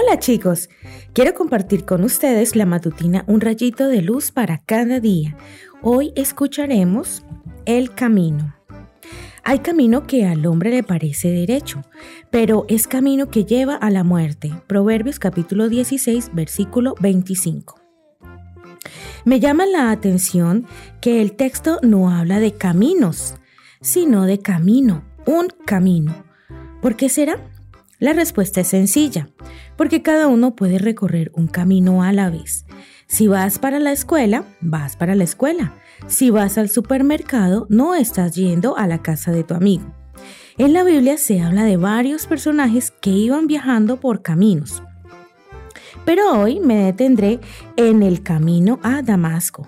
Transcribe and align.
Hola 0.00 0.20
chicos, 0.20 0.70
quiero 1.12 1.34
compartir 1.34 1.84
con 1.84 2.04
ustedes 2.04 2.54
la 2.54 2.66
matutina 2.66 3.24
Un 3.26 3.40
rayito 3.40 3.88
de 3.88 4.00
luz 4.00 4.30
para 4.30 4.58
cada 4.58 5.00
día. 5.00 5.36
Hoy 5.82 6.12
escucharemos 6.14 7.24
El 7.66 7.92
camino. 7.92 8.54
Hay 9.42 9.58
camino 9.58 10.06
que 10.06 10.24
al 10.24 10.46
hombre 10.46 10.70
le 10.70 10.84
parece 10.84 11.32
derecho, 11.32 11.82
pero 12.30 12.64
es 12.68 12.86
camino 12.86 13.28
que 13.28 13.44
lleva 13.44 13.74
a 13.74 13.90
la 13.90 14.04
muerte. 14.04 14.52
Proverbios 14.68 15.18
capítulo 15.18 15.68
16, 15.68 16.30
versículo 16.32 16.94
25. 17.00 17.80
Me 19.24 19.40
llama 19.40 19.66
la 19.66 19.90
atención 19.90 20.64
que 21.00 21.20
el 21.20 21.32
texto 21.32 21.80
no 21.82 22.08
habla 22.08 22.38
de 22.38 22.52
caminos, 22.52 23.34
sino 23.80 24.26
de 24.26 24.38
camino, 24.38 25.02
un 25.26 25.48
camino. 25.66 26.24
¿Por 26.80 26.94
qué 26.94 27.08
será? 27.08 27.40
La 27.98 28.12
respuesta 28.12 28.60
es 28.60 28.68
sencilla, 28.68 29.28
porque 29.76 30.02
cada 30.02 30.28
uno 30.28 30.54
puede 30.54 30.78
recorrer 30.78 31.32
un 31.34 31.48
camino 31.48 32.02
a 32.02 32.12
la 32.12 32.30
vez. 32.30 32.64
Si 33.08 33.26
vas 33.26 33.58
para 33.58 33.80
la 33.80 33.90
escuela, 33.90 34.44
vas 34.60 34.96
para 34.96 35.16
la 35.16 35.24
escuela. 35.24 35.74
Si 36.06 36.30
vas 36.30 36.58
al 36.58 36.68
supermercado, 36.68 37.66
no 37.70 37.94
estás 37.96 38.36
yendo 38.36 38.76
a 38.76 38.86
la 38.86 39.02
casa 39.02 39.32
de 39.32 39.42
tu 39.42 39.54
amigo. 39.54 39.92
En 40.58 40.72
la 40.72 40.84
Biblia 40.84 41.18
se 41.18 41.40
habla 41.40 41.64
de 41.64 41.76
varios 41.76 42.26
personajes 42.26 42.92
que 43.00 43.10
iban 43.10 43.46
viajando 43.46 43.98
por 43.98 44.22
caminos. 44.22 44.82
Pero 46.04 46.40
hoy 46.40 46.60
me 46.60 46.76
detendré 46.76 47.40
en 47.76 48.02
el 48.02 48.22
camino 48.22 48.78
a 48.82 49.02
Damasco. 49.02 49.66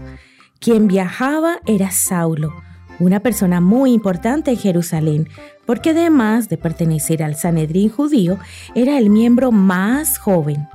Quien 0.61 0.87
viajaba 0.87 1.61
era 1.67 1.91
Saulo, 1.91 2.53
una 3.01 3.21
persona 3.21 3.61
muy 3.61 3.93
importante 3.93 4.53
en 4.53 4.59
Jerusalén, 4.59 5.29
porque 5.67 5.91
además 5.91 6.49
de 6.49 6.59
pertenecer 6.59 7.23
al 7.23 7.35
Sanedrín 7.35 7.89
judío, 7.89 8.39
era 8.75 8.99
el 8.99 9.11
miembro 9.11 9.51
más 9.51 10.19
joven. 10.19 10.69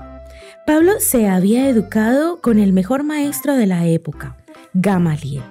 Pablo 0.66 0.94
se 1.00 1.27
había 1.27 1.69
educado 1.69 2.41
con 2.41 2.59
el 2.59 2.73
mejor 2.73 3.03
maestro 3.03 3.55
de 3.55 3.67
la 3.67 3.85
época, 3.85 4.35
Gamaliel. 4.73 5.44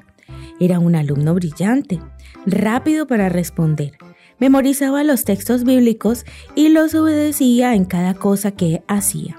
Era 0.59 0.81
un 0.81 0.97
alumno 0.97 1.35
brillante, 1.35 2.01
rápido 2.47 3.07
para 3.07 3.29
responder. 3.29 3.93
Memorizaba 4.41 5.05
los 5.05 5.25
textos 5.25 5.63
bíblicos 5.65 6.25
y 6.57 6.69
los 6.69 6.95
obedecía 6.95 7.75
en 7.75 7.85
cada 7.85 8.15
cosa 8.15 8.51
que 8.51 8.83
hacía. 8.89 9.37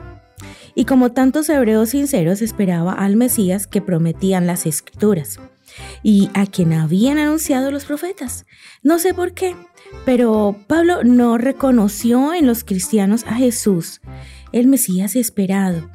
Y 0.73 0.85
como 0.85 1.11
tantos 1.11 1.49
hebreos 1.49 1.89
sinceros 1.89 2.41
esperaba 2.41 2.93
al 2.93 3.17
Mesías 3.17 3.67
que 3.67 3.81
prometían 3.81 4.47
las 4.47 4.65
escrituras 4.65 5.39
y 6.03 6.29
a 6.33 6.45
quien 6.45 6.73
habían 6.73 7.17
anunciado 7.17 7.71
los 7.71 7.85
profetas. 7.85 8.45
No 8.83 8.99
sé 8.99 9.13
por 9.13 9.33
qué, 9.33 9.55
pero 10.05 10.55
Pablo 10.67 11.03
no 11.03 11.37
reconoció 11.37 12.33
en 12.33 12.47
los 12.47 12.63
cristianos 12.63 13.23
a 13.25 13.35
Jesús, 13.35 14.01
el 14.51 14.67
Mesías 14.67 15.15
esperado. 15.15 15.89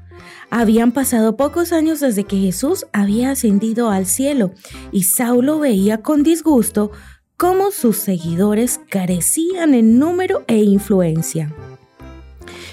Habían 0.51 0.93
pasado 0.93 1.37
pocos 1.37 1.73
años 1.73 2.01
desde 2.01 2.25
que 2.25 2.37
Jesús 2.37 2.87
había 2.93 3.31
ascendido 3.31 3.91
al 3.91 4.07
cielo 4.07 4.53
y 4.91 5.05
Saulo 5.05 5.61
veía 5.61 6.03
con 6.03 6.23
disgusto 6.23 6.91
cómo 7.37 7.71
sus 7.71 7.97
seguidores 7.97 8.81
carecían 8.91 9.75
en 9.75 9.99
número 9.99 10.45
e 10.49 10.59
influencia. 10.59 11.55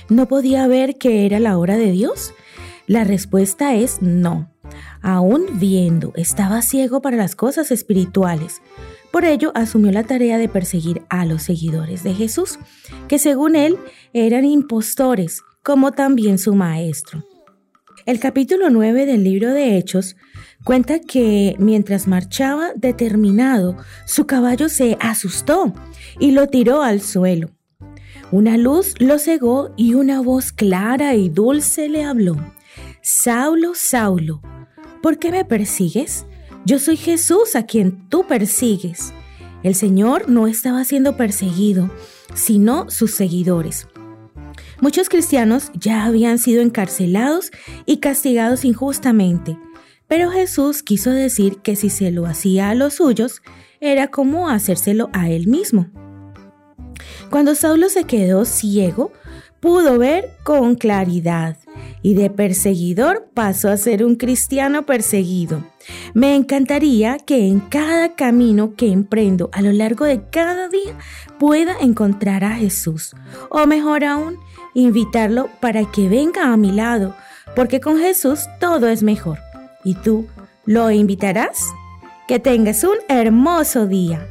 ¿No 0.10 0.28
podía 0.28 0.68
ver 0.68 0.98
que 0.98 1.26
era 1.26 1.40
la 1.40 1.58
hora 1.58 1.78
de 1.78 1.92
Dios? 1.92 2.34
La 2.88 3.04
respuesta 3.04 3.76
es 3.76 4.02
no. 4.02 4.50
Aún 5.02 5.46
viendo, 5.54 6.12
estaba 6.16 6.62
ciego 6.62 7.02
para 7.02 7.18
las 7.18 7.36
cosas 7.36 7.72
espirituales. 7.72 8.62
Por 9.12 9.26
ello 9.26 9.52
asumió 9.56 9.92
la 9.92 10.04
tarea 10.04 10.38
de 10.38 10.50
perseguir 10.50 11.02
a 11.10 11.26
los 11.26 11.44
seguidores 11.44 12.04
de 12.04 12.14
Jesús, 12.14 12.60
que 13.08 13.20
según 13.20 13.56
él 13.56 13.78
eran 14.14 14.46
impostores, 14.46 15.44
como 15.64 15.92
también 15.92 16.38
su 16.38 16.56
maestro. 16.56 17.24
El 18.06 18.20
capítulo 18.20 18.70
9 18.70 19.06
del 19.06 19.24
libro 19.24 19.54
de 19.54 19.78
Hechos 19.78 20.16
cuenta 20.64 21.00
que 21.00 21.56
mientras 21.60 22.08
marchaba 22.08 22.72
determinado, 22.76 23.76
su 24.06 24.26
caballo 24.26 24.70
se 24.70 24.98
asustó 25.02 25.74
y 26.20 26.32
lo 26.32 26.48
tiró 26.48 26.84
al 26.84 27.02
suelo. 27.02 27.50
Una 28.32 28.58
luz 28.58 28.94
lo 29.00 29.20
cegó 29.20 29.74
y 29.78 29.94
una 29.94 30.22
voz 30.22 30.52
clara 30.52 31.16
y 31.16 31.30
dulce 31.30 31.90
le 31.90 32.04
habló. 32.04 32.38
Saulo, 33.02 33.72
Saulo, 33.74 34.42
¿por 35.02 35.20
qué 35.20 35.32
me 35.32 35.46
persigues? 35.46 36.26
Yo 36.66 36.80
soy 36.80 36.98
Jesús 36.98 37.56
a 37.56 37.64
quien 37.64 38.08
tú 38.10 38.28
persigues. 38.28 39.14
El 39.64 39.76
Señor 39.76 40.30
no 40.30 40.48
estaba 40.48 40.84
siendo 40.84 41.18
perseguido, 41.18 41.90
sino 42.34 42.90
sus 42.90 43.14
seguidores. 43.16 43.88
Muchos 44.80 45.10
cristianos 45.10 45.72
ya 45.74 46.06
habían 46.06 46.38
sido 46.38 46.62
encarcelados 46.62 47.52
y 47.86 47.98
castigados 47.98 48.64
injustamente, 48.64 49.58
pero 50.08 50.30
Jesús 50.30 50.84
quiso 50.84 51.10
decir 51.10 51.58
que 51.58 51.76
si 51.76 51.90
se 51.90 52.12
lo 52.12 52.26
hacía 52.28 52.70
a 52.70 52.76
los 52.76 52.96
suyos, 52.96 53.42
era 53.80 54.08
como 54.10 54.50
hacérselo 54.50 55.10
a 55.14 55.30
él 55.30 55.48
mismo. 55.48 55.88
Cuando 57.30 57.56
Saulo 57.56 57.90
se 57.90 58.06
quedó 58.06 58.46
ciego, 58.46 59.12
pudo 59.60 59.98
ver 59.98 60.30
con 60.44 60.76
claridad 60.76 61.58
y 62.02 62.14
de 62.14 62.30
perseguidor 62.30 63.30
pasó 63.34 63.70
a 63.70 63.78
ser 63.78 64.06
un 64.06 64.16
cristiano 64.16 64.86
perseguido. 64.86 65.64
Me 66.14 66.36
encantaría 66.36 67.18
que 67.18 67.48
en 67.48 67.60
cada 67.60 68.16
camino 68.16 68.76
que 68.76 68.92
emprendo 68.92 69.50
a 69.54 69.62
lo 69.62 69.72
largo 69.72 70.06
de 70.06 70.22
cada 70.30 70.70
día 70.70 70.98
pueda 71.40 71.76
encontrar 71.80 72.44
a 72.44 72.56
Jesús, 72.56 73.16
o 73.50 73.66
mejor 73.66 74.04
aún, 74.04 74.38
invitarlo 74.74 75.50
para 75.60 75.90
que 75.92 76.10
venga 76.10 76.52
a 76.52 76.58
mi 76.58 76.72
lado, 76.72 77.16
porque 77.56 77.80
con 77.80 77.98
Jesús 78.00 78.48
todo 78.60 78.88
es 78.88 79.04
mejor. 79.04 79.40
¿Y 79.84 79.96
tú 79.96 80.28
lo 80.66 80.92
invitarás? 80.92 81.64
Que 82.28 82.40
tengas 82.40 82.84
un 82.84 82.98
hermoso 83.08 83.88
día. 83.88 84.28